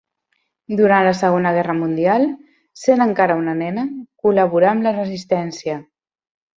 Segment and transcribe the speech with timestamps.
[0.79, 2.27] Durant la Segona Guerra mundial,
[2.87, 3.87] sent encara una nena,
[4.27, 5.83] col·laborà amb la resistència.